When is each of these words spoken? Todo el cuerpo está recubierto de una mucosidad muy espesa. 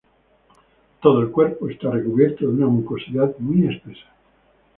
Todo 0.99 1.19
el 1.21 1.29
cuerpo 1.29 1.69
está 1.69 1.91
recubierto 1.91 2.39
de 2.45 2.49
una 2.49 2.65
mucosidad 2.65 3.35
muy 3.37 3.67
espesa. 3.67 4.07